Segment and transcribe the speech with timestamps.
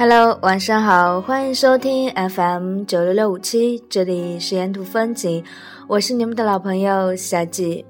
[0.00, 5.42] Hello，晚上好，欢迎收听 FM 九六六五七，这里是沿途风景，
[5.88, 7.84] 我是你们的老朋友小季。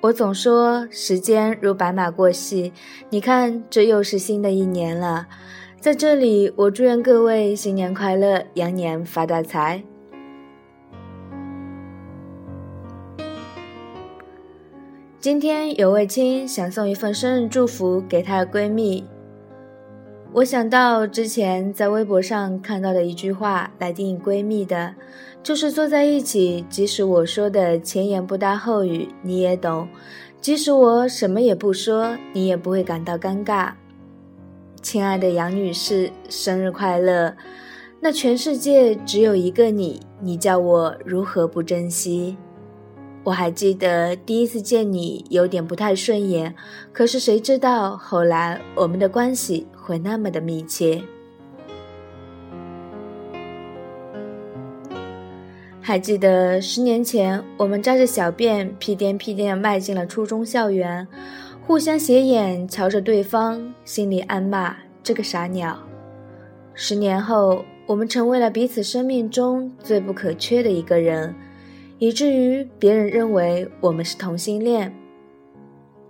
[0.00, 2.72] 我总说时间如白马过隙，
[3.10, 5.26] 你看这又是新的一年了。
[5.78, 9.84] 在这里，我祝愿各位新年快乐，羊年发大财。
[15.20, 19.04] 今天有位亲想送一份生日祝福给她的闺蜜。
[20.34, 24.92] 我想到之前在微博上看到的一句话来定义闺蜜的，
[25.44, 29.86] 就是坐在一起，即使我说的前言不搭后语你也懂，
[30.40, 33.74] 即使我什么也不说，你也不会感到尴尬。
[34.82, 37.36] 亲爱的杨女士，生日快乐！
[38.00, 42.36] 那全世界只有一个你，你叫我如何不珍惜？
[43.24, 46.54] 我还记得第一次见你有点不太顺眼，
[46.92, 51.02] 可是谁知道后来我们的关系会那么的密切？
[55.80, 61.08] 还记得十年前我们扎着小辫屁颠屁颠迈进了初中校园，
[61.66, 65.78] 互相斜眼瞧着对方，心里暗骂这个傻鸟。
[66.74, 71.34] 十年后，我们成为了彼此生命中最不可缺的一个人。
[72.04, 74.94] 以至于别人认为我们是同性恋。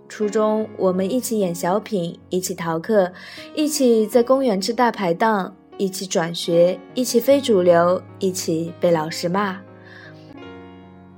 [0.09, 3.13] 初中我们一起演小品，一起逃课，
[3.55, 9.57] 一起在公园吃大排档，一起转学，一起非主流，一起被老师骂。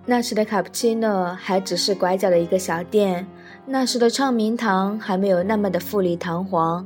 [0.06, 3.26] 那时的卡布奇诺还只是拐角的一个小店，
[3.66, 6.86] 那时的畅明堂还没有那么的富丽堂皇，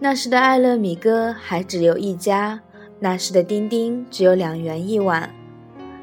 [0.00, 2.58] 那时的爱乐米歌还只有一家，
[2.98, 5.32] 那时的丁丁只有两元一碗。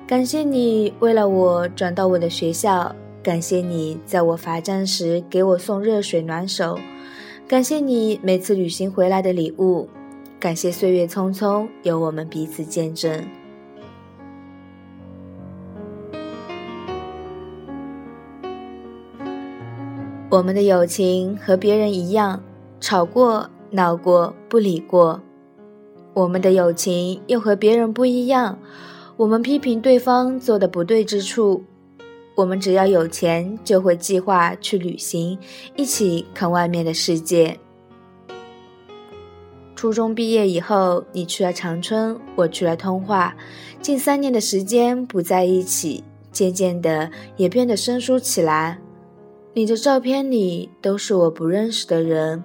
[0.07, 6.77] 感谢你为了我转到我的学校，感谢你在我罚站时给我送热水暖手，
[7.47, 9.89] 感谢你每次旅行回来的礼物，
[10.39, 13.25] 感谢岁月匆匆有我们彼此见证。
[20.29, 22.43] 我们的友情和别人一样，
[22.79, 25.19] 吵过、闹过、不理过；
[26.13, 28.59] 我们的友情又和别人不一样。
[29.17, 31.63] 我们批评对方做的不对之处，
[32.35, 35.39] 我们只要有钱就会计划去旅行，
[35.77, 37.57] 一起看外面的世界。
[39.73, 43.33] 初中毕业以后，你去了长春，我去了通化，
[43.81, 46.03] 近三年的时间不在一起，
[46.33, 48.77] 渐渐的也变得生疏起来。
[49.53, 52.43] 你的照片里都是我不认识的人，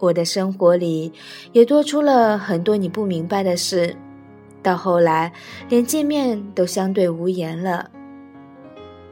[0.00, 1.12] 我的生活里
[1.52, 3.94] 也多出了很多你不明白的事。
[4.62, 5.32] 到后来，
[5.68, 7.90] 连见面都相对无言了。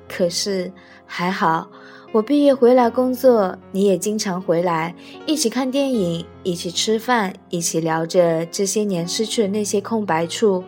[0.08, 0.72] 可是
[1.04, 1.70] 还好，
[2.12, 4.94] 我毕业回来工作，你也经常回来，
[5.26, 10.64] 一起看电影，一起吃饭，一起聊着这些年失去的那些空白处。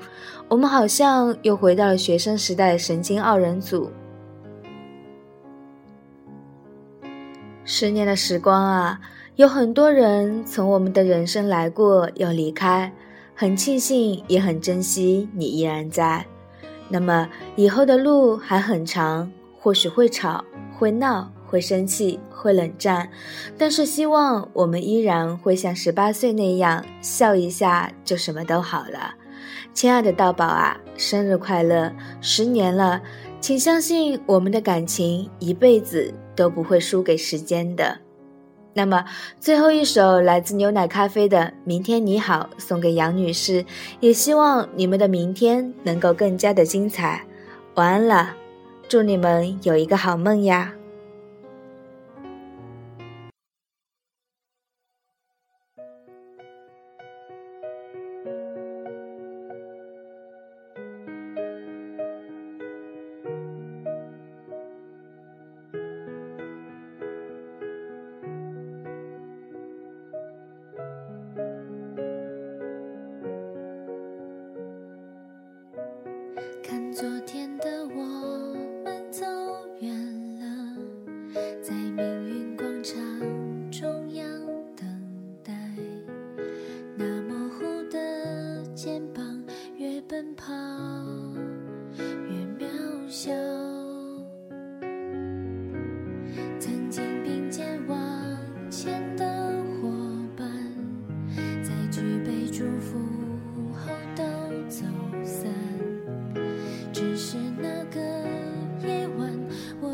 [0.48, 3.91] 我们好像又回到了学生时代的神经二人组。
[7.64, 9.00] 十年的时光啊，
[9.36, 12.92] 有很多人从我们的人生来过，又离开。
[13.41, 16.23] 很庆幸，也很珍惜你依然在。
[16.91, 20.45] 那么以后的路还很长，或许会吵、
[20.77, 23.09] 会闹、会生气、会冷战，
[23.56, 29.15] 但是希望我们依然会像十八岁那样笑一下就什么都好了。
[29.72, 31.91] 亲爱的道宝啊，生日快乐！
[32.21, 33.01] 十年了，
[33.41, 37.97] 请相信我们的感情一辈子都不会输给时间的。
[38.72, 39.04] 那么，
[39.41, 43.64] 最后一首来自牛奶咖啡的《明天你好》送给杨女士，
[43.98, 47.25] 也希望你们的明天能够更加的精彩。
[47.75, 48.34] 晚安了，
[48.88, 50.72] 祝你们有一个好梦呀。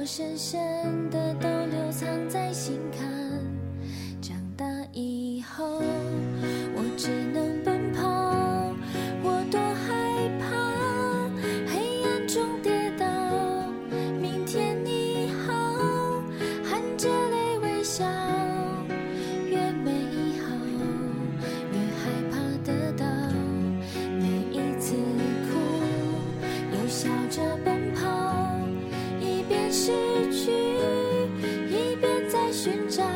[0.07, 1.56] 深深的
[32.67, 33.16] 寻找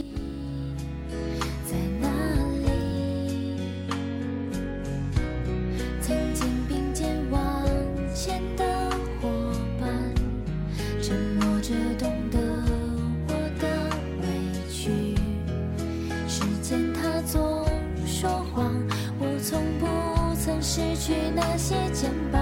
[20.73, 22.39] 失去那些肩膀。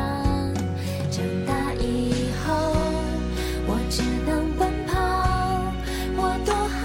[1.10, 2.54] 长大以后，
[3.66, 4.94] 我只能奔跑，
[6.16, 6.80] 我多害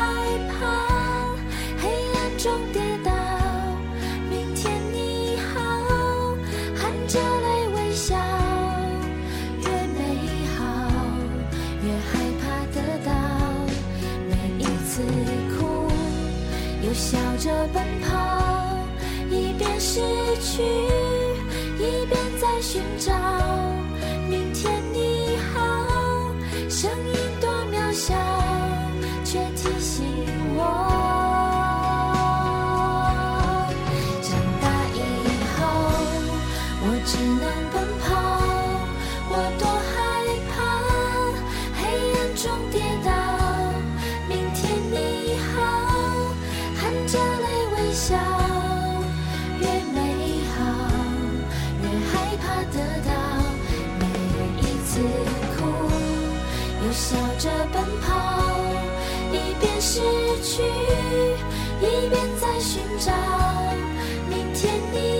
[0.49, 0.57] 怕
[1.83, 1.83] 黑
[2.15, 3.13] 暗中跌倒。
[4.31, 5.61] 明天你好，
[6.75, 8.17] 含着泪微笑，
[9.61, 10.01] 越美
[10.57, 10.57] 好
[11.83, 12.43] 越害怕
[12.73, 13.13] 得到，
[14.31, 15.03] 每一次
[15.59, 15.93] 哭。
[16.83, 18.09] 又笑着奔跑，
[22.65, 23.13] 寻找。
[24.27, 25.61] 明天你好，
[26.71, 28.15] 声音多渺小，
[29.23, 30.03] 却提醒
[30.57, 30.59] 我。
[34.23, 34.31] 长
[34.63, 34.99] 大以
[35.55, 35.63] 后，
[36.81, 37.13] 我只
[37.43, 37.45] 能
[57.45, 58.11] 着奔跑，
[59.31, 60.01] 一边失
[60.43, 60.63] 去，
[61.83, 63.13] 一边在寻找。
[64.31, 65.14] 明天你